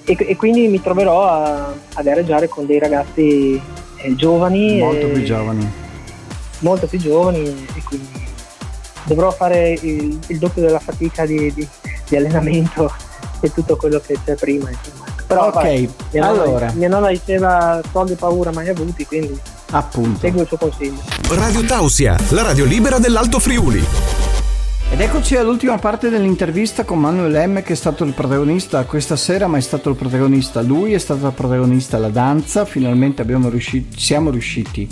[0.04, 3.62] e, e quindi mi troverò a, a, gareggiare con dei ragazzi
[3.98, 4.80] eh, giovani.
[4.80, 5.72] Molto più giovani.
[6.60, 8.30] Molto più giovani e quindi
[9.04, 11.68] dovrò fare il, il doppio della fatica di, di,
[12.08, 12.92] di, allenamento
[13.40, 14.70] e tutto quello che c'è prima.
[14.70, 15.06] Insomma.
[15.28, 16.66] Però ok, vai, mia, allora.
[16.66, 19.40] nonna, mia nonna diceva togli paura mai avuti, quindi
[19.72, 20.20] Appunto.
[20.20, 21.02] seguo il suo consiglio.
[21.30, 24.31] Radio Tausia, la radio libera dell'Alto Friuli.
[24.92, 29.48] Ed eccoci all'ultima parte dell'intervista con Manuel M che è stato il protagonista questa sera,
[29.48, 34.32] ma è stato il protagonista lui, è stato il protagonista la danza, finalmente riusciti, siamo
[34.32, 34.88] riusciti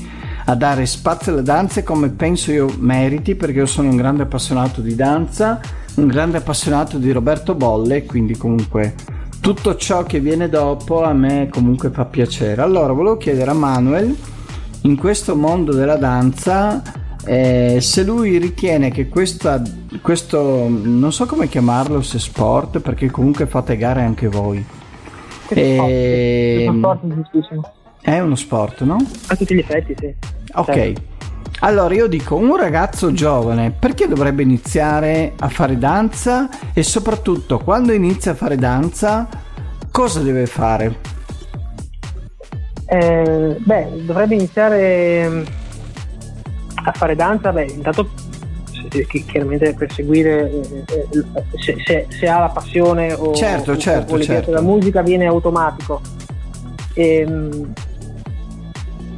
[0.46, 4.80] a dare spazio alle danze come penso io meriti perché io sono un grande appassionato
[4.80, 5.60] di danza,
[5.96, 8.96] un grande appassionato di Roberto Bolle, quindi comunque
[9.42, 12.62] tutto ciò che viene dopo a me comunque fa piacere.
[12.62, 14.16] Allora volevo chiedere a Manuel,
[14.84, 16.82] in questo mondo della danza,
[17.26, 19.62] eh, se lui ritiene che questa,
[20.02, 24.64] questo, non so come chiamarlo, se sport, perché comunque fate gare anche voi.
[25.50, 26.66] E...
[26.68, 27.02] È, sport,
[28.02, 28.98] è uno sport, no?
[29.28, 30.14] A tutti gli effetti, sì.
[30.54, 30.74] Ok.
[30.74, 31.02] Certo.
[31.62, 37.92] Allora io dico, un ragazzo giovane perché dovrebbe iniziare a fare danza e soprattutto quando
[37.92, 39.28] inizia a fare danza
[39.92, 40.96] cosa deve fare?
[42.86, 45.46] Eh, beh, dovrebbe iniziare
[46.76, 48.10] a fare danza, beh, intanto
[48.90, 54.20] chiaramente per seguire eh, eh, se, se, se, ha la passione o, certo, certo, o
[54.22, 54.52] certo.
[54.52, 56.02] la musica viene automatico.
[56.94, 57.74] E, ehm,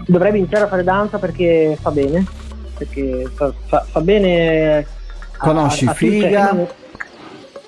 [0.05, 2.25] dovrebbe iniziare a fare danza perché fa bene,
[2.77, 4.85] perché fa, fa, fa bene.
[5.37, 6.67] Conosci a, a figa?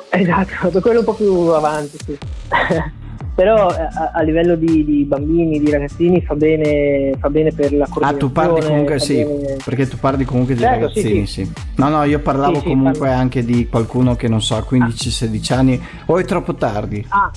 [0.10, 2.18] Esatto, quello un po' più avanti, sì.
[3.36, 7.74] però eh, a, a livello di, di, bambini, di ragazzini fa bene, fa bene per
[7.74, 8.16] la coordinazione.
[8.16, 9.58] Ah, tu parli comunque sì, bene...
[9.64, 11.46] perché tu parli comunque di certo, ragazzini, sì, sì.
[11.46, 13.22] sì, No, no, io parlavo sì, comunque parlo...
[13.22, 15.58] anche di qualcuno che non so, ha 15-16 ah.
[15.58, 17.06] anni o è troppo tardi.
[17.10, 17.32] Ah.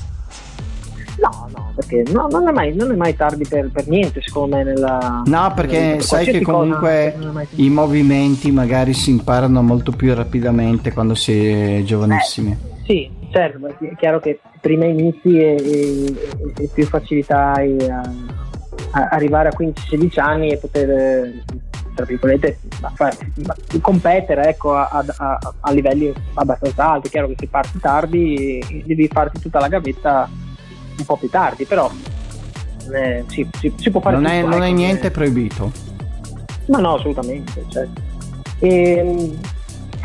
[1.19, 4.57] No, no, perché no, non, è mai, non, è mai, tardi per, per, niente, secondo
[4.57, 4.65] me.
[4.65, 7.17] Nella, no, perché nella, sai che comunque
[7.55, 12.51] i movimenti magari si imparano molto più rapidamente quando si è giovanissimi.
[12.51, 16.15] Eh, sì, certo, è chiaro che prima inizi e, e,
[16.57, 18.01] e più facilità hai a,
[18.93, 21.43] a arrivare a 15-16 anni e poter
[21.97, 22.59] tra virgolette
[23.81, 25.05] competere ecco, a,
[25.61, 27.09] a, livelli abbastanza alti.
[27.09, 30.29] Chiaro che se parti tardi devi farti tutta la gavetta
[30.99, 31.91] un po' più tardi, però
[32.93, 35.73] eh, sì, si, si, può fare non tutto, è, non ecco, è niente proibito.
[36.67, 37.65] Ma no, assolutamente.
[37.69, 38.01] Certo.
[38.59, 39.39] E, ehm,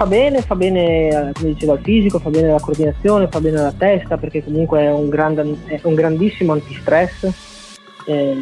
[0.01, 3.71] fa bene, fa bene, come diceva, il fisico, fa bene la coordinazione, fa bene la
[3.71, 7.29] testa, perché comunque è un, grande, è un grandissimo antistress.
[8.07, 8.35] Eh,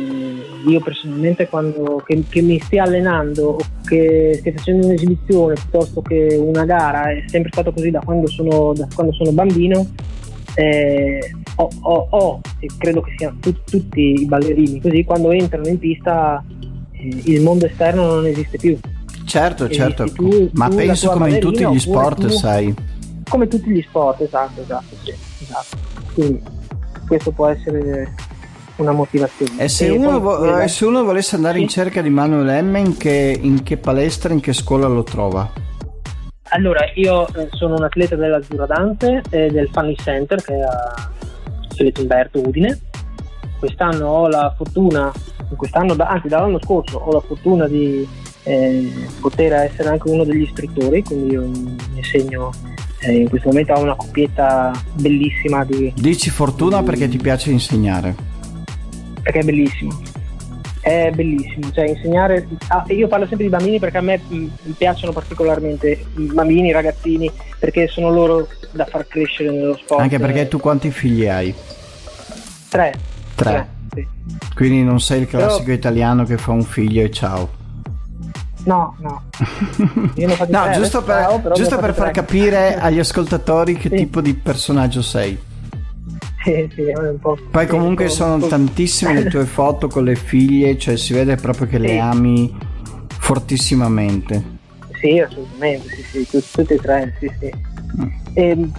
[0.65, 6.38] io personalmente quando che, che, mi stia allenando o che stia facendo un'esibizione piuttosto che
[6.39, 9.86] una gara, è sempre stato così da quando sono, da quando sono bambino,
[10.54, 11.19] eh,
[11.56, 15.78] ho, ho, ho, e credo che siano tu, tutti i ballerini così, quando entrano in
[15.78, 16.41] pista
[16.93, 18.80] eh, il mondo esterno non esiste più
[19.30, 22.74] Certo, certo, tu, ma tu penso come in tutti gli sport, tu, sai.
[23.30, 25.13] Come tutti gli sport, esatto, esatto, sì,
[25.44, 25.78] esatto.
[26.15, 26.42] Quindi
[27.08, 28.12] questo può essere
[28.78, 29.52] una motivazione.
[29.62, 31.62] E se, e uno, vo- eh, se uno, volesse andare sì.
[31.62, 35.48] in cerca di Manuel M, in che, in che palestra, in che scuola lo trova?
[36.50, 41.12] Allora, io eh, sono un atleta della Zuradante e del Funny Center che è a
[41.68, 42.80] Seleto Umberto Udine.
[43.60, 45.12] Quest'anno ho la fortuna,
[45.56, 48.08] quest'anno, anzi dall'anno scorso ho la fortuna di
[48.43, 51.49] eh, poter essere anche uno degli istruttori, quindi io
[51.95, 52.52] insegno
[52.99, 55.93] eh, in questo momento ho una coppietta bellissima di...
[55.95, 56.86] Dici fortuna di...
[56.86, 58.15] perché ti piace insegnare?
[59.21, 60.02] Perché è bellissimo,
[60.82, 65.12] è bellissimo, cioè insegnare, ah, io parlo sempre di bambini perché a me mh, piacciono
[65.12, 70.02] particolarmente bambini, ragazzini, perché sono loro da far crescere nello sport.
[70.02, 71.54] Anche perché tu quanti figli hai?
[72.69, 72.93] Tre.
[73.36, 73.52] Tre.
[73.52, 74.08] Tre sì.
[74.54, 75.75] Quindi non sei il classico Però...
[75.75, 77.58] italiano che fa un figlio e ciao.
[78.69, 79.23] No, no.
[80.47, 83.95] no, giusto per, stavo, giusto per far capire agli ascoltatori che sì.
[83.95, 85.36] tipo di personaggio sei.
[86.43, 87.36] Sì, sì, un po'.
[87.49, 91.65] Poi comunque po', sono tantissime le tue foto con le figlie, cioè si vede proprio
[91.65, 92.55] che le ami
[93.08, 94.58] fortissimamente.
[95.01, 97.51] Sì, assolutamente, sì, sì, tutti e tre, sì, sì.
[97.99, 98.08] Mm.
[98.34, 98.71] E, ehm,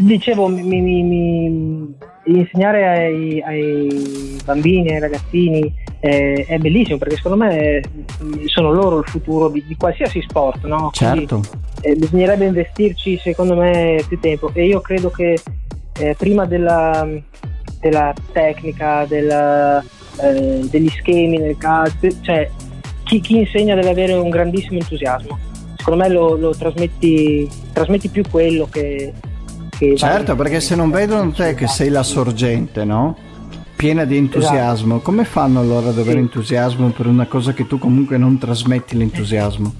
[0.00, 7.44] dicevo, mi, mi, mi, insegnare ai, ai, bambini, ai ragazzini eh, è bellissimo perché secondo
[7.44, 7.80] me
[8.46, 10.90] sono loro il futuro di, di qualsiasi sport, no?
[10.92, 11.40] Certo.
[11.40, 11.48] Quindi,
[11.82, 15.40] eh, bisognerebbe investirci secondo me più tempo e io credo che
[15.98, 17.08] eh, prima della,
[17.78, 22.50] della tecnica, della, eh, degli schemi nel calcio, cioè
[23.04, 25.38] chi, chi, insegna deve avere un grandissimo entusiasmo.
[25.76, 29.12] Secondo me lo, lo trasmetti, trasmetti più quello che,
[29.70, 33.30] che certo, perché se non vedono te che sei la sorgente, no?
[33.82, 34.94] Piena di entusiasmo.
[34.94, 35.10] Esatto.
[35.10, 36.18] Come fanno allora ad avere sì.
[36.18, 39.74] entusiasmo per una cosa che tu comunque non trasmetti l'entusiasmo?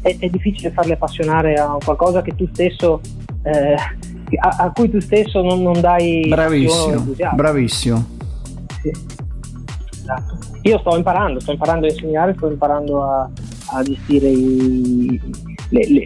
[0.00, 3.02] È, è difficile farli appassionare a qualcosa che tu stesso,
[3.42, 8.06] eh, a, a, cui tu stesso non, non dai bravissimo, bravissimo.
[8.80, 8.92] Sì.
[9.90, 10.38] Esatto.
[10.62, 13.30] Io sto imparando, sto imparando a insegnare, sto imparando a,
[13.72, 15.20] a gestire i,
[15.68, 16.04] le, le,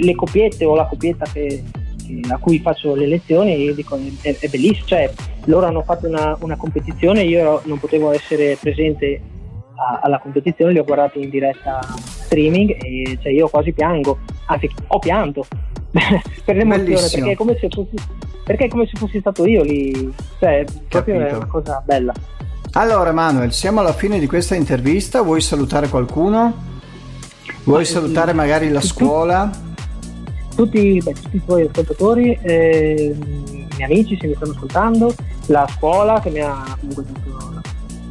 [0.00, 1.62] le, coppiette o la coppietta che,
[2.30, 5.12] a cui faccio le lezioni e dico è, è bellissimo, cioè
[5.44, 9.20] loro hanno fatto una, una, competizione, io non potevo essere presente
[9.74, 14.70] a, alla competizione, li ho guardati in diretta streaming e cioè, io quasi piango, anzi
[14.88, 15.46] ho pianto.
[16.44, 17.96] Per l'emozione perché è, come se fossi,
[18.44, 22.12] perché è come se fossi stato io lì, cioè proprio è una cosa bella.
[22.72, 26.68] Allora Manuel, siamo alla fine di questa intervista, vuoi salutare qualcuno?
[27.64, 29.50] Vuoi salutare magari la scuola?
[30.54, 35.14] tutti, beh, tutti i tuoi ascoltatori, eh, i miei amici se mi stanno ascoltando,
[35.50, 37.60] la scuola che mi ha comunque dato la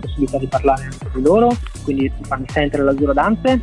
[0.01, 3.61] possibilità di parlare anche di loro, quindi di farmi sentire l'azzurro danze,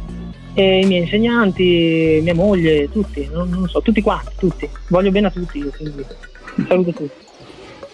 [0.54, 4.68] e i miei insegnanti, mia moglie, tutti, non, non so, tutti quanti, tutti.
[4.88, 6.04] Voglio bene a tutti, quindi
[6.66, 7.25] saluto tutti.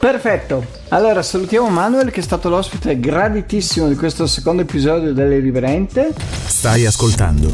[0.02, 6.12] Perfetto, allora salutiamo Manuel che è stato l'ospite graditissimo di questo secondo episodio dell'Irriverente.
[6.18, 7.52] Stai ascoltando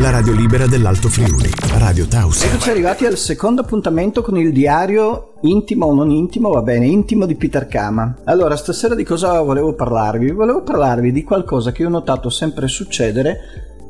[0.00, 2.44] la radio libera dell'Alto Friuli, Radio Taus.
[2.44, 7.26] Eccoci arrivati al secondo appuntamento con il diario intimo o non intimo, va bene, intimo
[7.26, 8.18] di Peter Kama.
[8.22, 10.30] Allora, stasera di cosa volevo parlarvi?
[10.30, 13.40] Volevo parlarvi di qualcosa che ho notato sempre succedere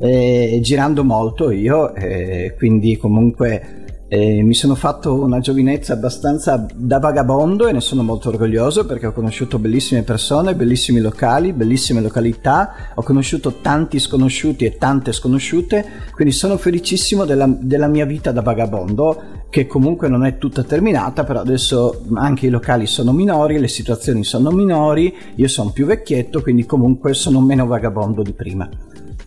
[0.01, 6.98] eh, girando molto io, eh, quindi comunque E mi sono fatto una giovinezza abbastanza da
[6.98, 12.92] vagabondo e ne sono molto orgoglioso perché ho conosciuto bellissime persone, bellissimi locali, bellissime località,
[12.94, 15.84] ho conosciuto tanti sconosciuti e tante sconosciute,
[16.14, 21.24] quindi sono felicissimo della, della mia vita da vagabondo che comunque non è tutta terminata,
[21.24, 26.40] però adesso anche i locali sono minori, le situazioni sono minori, io sono più vecchietto,
[26.40, 28.68] quindi comunque sono meno vagabondo di prima.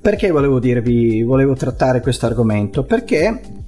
[0.01, 2.83] Perché volevo dirvi, volevo trattare questo argomento?
[2.83, 3.60] Perché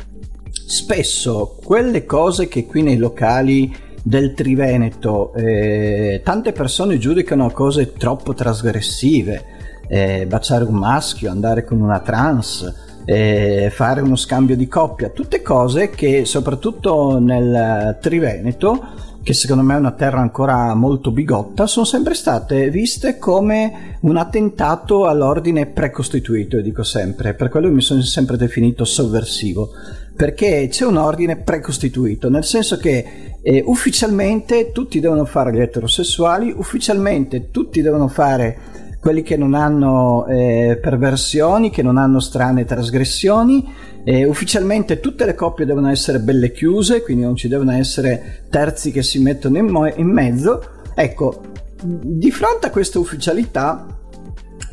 [0.66, 8.34] spesso quelle cose che qui nei locali del Triveneto eh, tante persone giudicano cose troppo
[8.34, 9.44] trasgressive,
[9.88, 15.42] eh, baciare un maschio, andare con una trans, eh, fare uno scambio di coppia, tutte
[15.42, 21.86] cose che soprattutto nel Triveneto che secondo me è una terra ancora molto bigotta, sono
[21.86, 28.02] sempre state viste come un attentato all'ordine precostituito, io dico sempre, per quello mi sono
[28.02, 29.70] sempre definito sovversivo
[30.16, 36.54] perché c'è un ordine precostituito, nel senso che eh, ufficialmente tutti devono fare gli eterosessuali,
[36.56, 38.58] ufficialmente tutti devono fare
[39.04, 43.66] quelli che non hanno eh, perversioni, che non hanno strane trasgressioni.
[44.06, 48.92] Eh, ufficialmente tutte le coppie devono essere belle chiuse, quindi non ci devono essere terzi
[48.92, 50.64] che si mettono in, mo- in mezzo.
[50.96, 51.42] Ecco,
[51.84, 53.86] di fronte a questa ufficialità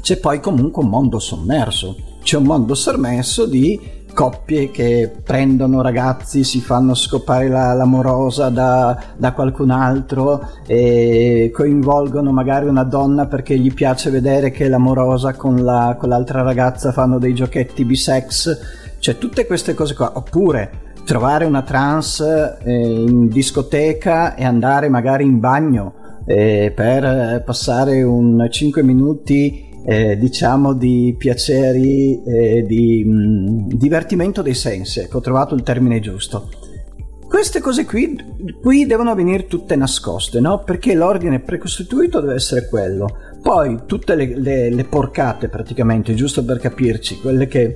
[0.00, 3.80] c'è poi comunque un mondo sommerso, c'è un mondo sommerso di
[4.12, 12.32] coppie che prendono ragazzi, si fanno scopare la, l'amorosa da, da, qualcun altro e coinvolgono
[12.32, 17.18] magari una donna perché gli piace vedere che l'amorosa con, la, con l'altra ragazza fanno
[17.18, 18.58] dei giochetti bisex,
[18.98, 22.20] cioè tutte queste cose qua, oppure trovare una trans
[22.62, 25.94] eh, in discoteca e andare magari in bagno
[26.26, 34.40] eh, per passare un 5 minuti eh, diciamo di piaceri, eh, di mh, mm, divertimento
[34.40, 36.48] dei sensi, ecco, ho trovato il termine giusto.
[37.28, 38.16] Queste cose qui,
[38.62, 40.62] qui devono venire tutte nascoste, no?
[40.62, 43.08] Perché l'ordine precostituito deve essere quello.
[43.42, 47.74] Poi tutte le, le, le porcate praticamente, giusto per capirci, quelle che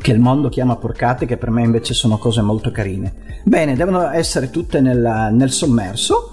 [0.00, 3.12] che il mondo chiama porcate, che per me invece sono cose molto carine.
[3.44, 6.29] Bene, devono essere tutte nella, nel sommerso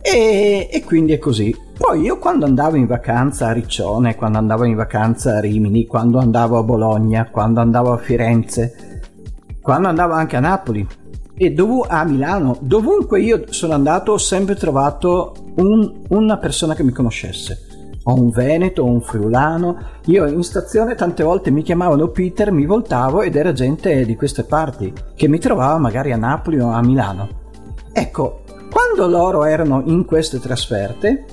[0.00, 1.54] e, e, quindi è così.
[1.76, 6.18] Poi io quando andavo in vacanza a Riccione, quando andavo in vacanza a Rimini, quando
[6.18, 9.00] andavo a Bologna, quando andavo a Firenze,
[9.60, 10.86] quando andavo anche a Napoli
[11.34, 16.82] e dovu- a Milano, dovunque io sono andato ho sempre trovato un, una persona che
[16.82, 17.66] mi conoscesse.
[18.04, 19.76] O un veneto, o un friulano.
[20.06, 24.44] Io in stazione tante volte mi chiamavano Peter, mi voltavo ed era gente di queste
[24.44, 27.28] parti che mi trovava magari a Napoli o a Milano.
[27.92, 28.44] Ecco,
[28.78, 31.24] quando loro erano in queste trasferte,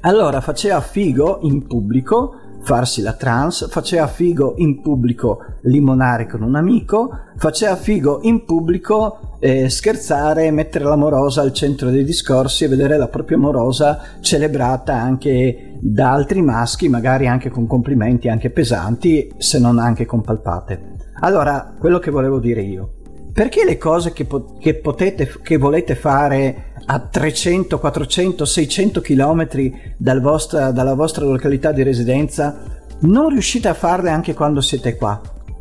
[0.00, 6.54] allora faceva figo in pubblico farsi la trans, faceva figo in pubblico limonare con un
[6.54, 12.96] amico, faceva figo in pubblico eh, scherzare, mettere l'amorosa al centro dei discorsi e vedere
[12.96, 19.58] la propria amorosa celebrata anche da altri maschi, magari anche con complimenti anche pesanti, se
[19.58, 20.92] non anche con palpate.
[21.20, 22.93] Allora, quello che volevo dire io,
[23.34, 29.48] perché le cose che, po- che, potete, che volete fare a 300, 400, 600 km
[29.96, 32.62] dal vostra, dalla vostra località di residenza
[33.00, 35.20] non riuscite a farle anche quando siete qua?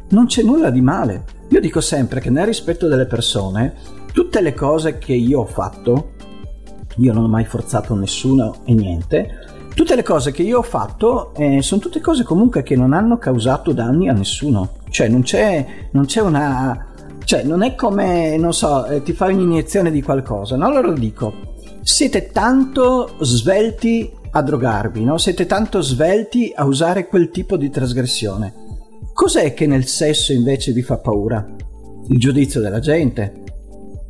[0.09, 1.23] Non c'è nulla di male.
[1.49, 3.73] Io dico sempre che nel rispetto delle persone,
[4.13, 6.11] tutte le cose che io ho fatto,
[6.97, 9.29] io non ho mai forzato nessuno e niente,
[9.73, 13.17] tutte le cose che io ho fatto eh, sono tutte cose comunque che non hanno
[13.17, 14.81] causato danni a nessuno.
[14.89, 16.92] Cioè non c'è, non c'è una
[17.23, 20.65] cioè, non è come, non so, eh, ti fai un'iniezione di qualcosa, no?
[20.65, 21.33] Allora dico,
[21.81, 25.17] siete tanto svelti a drogarvi, no?
[25.17, 28.53] Siete tanto svelti a usare quel tipo di trasgressione.
[29.13, 31.45] Cos'è che nel sesso invece vi fa paura?
[32.09, 33.43] Il giudizio della gente.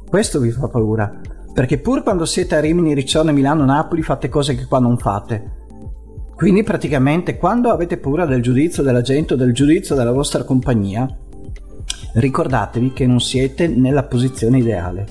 [0.08, 1.20] Questo vi fa paura.
[1.54, 5.62] Perché pur quando siete a Rimini, Riccione, Milano, Napoli fate cose che qua non fate.
[6.36, 11.08] Quindi praticamente quando avete paura del giudizio della gente o del giudizio della vostra compagnia,
[12.14, 15.06] ricordatevi che non siete nella posizione ideale.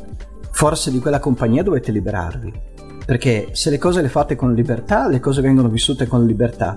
[0.51, 2.53] Forse di quella compagnia dovete liberarvi,
[3.05, 6.75] perché se le cose le fate con libertà, le cose vengono vissute con libertà,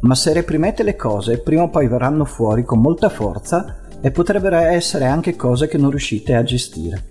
[0.00, 4.56] ma se reprimete le cose, prima o poi verranno fuori con molta forza e potrebbero
[4.56, 7.10] essere anche cose che non riuscite a gestire.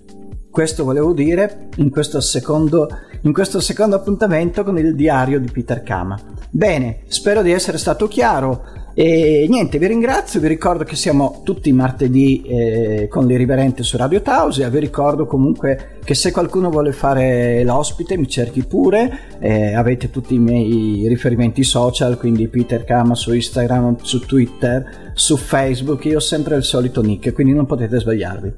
[0.52, 2.90] Questo volevo dire in questo secondo,
[3.22, 6.20] in questo secondo appuntamento con il diario di Peter Kama.
[6.50, 8.66] Bene, spero di essere stato chiaro.
[8.94, 14.22] E niente, vi ringrazio, vi ricordo che siamo tutti martedì eh, con l'irriverente su Radio
[14.22, 20.10] Tausia, vi ricordo comunque che se qualcuno vuole fare l'ospite mi cerchi pure, eh, avete
[20.10, 26.18] tutti i miei riferimenti social, quindi Peter Kama su Instagram, su Twitter, su Facebook, io
[26.18, 28.54] ho sempre il solito nick, quindi non potete sbagliarvi.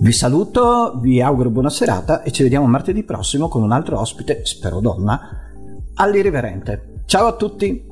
[0.00, 4.40] Vi saluto, vi auguro buona serata e ci vediamo martedì prossimo con un altro ospite,
[4.42, 5.20] spero donna,
[5.94, 7.02] all'irriverente.
[7.06, 7.91] Ciao a tutti